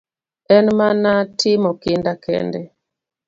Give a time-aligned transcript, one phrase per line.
[0.55, 2.61] En mana timo kinda kende.